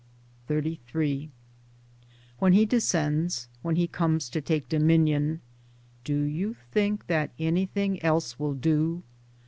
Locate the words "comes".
3.85-4.29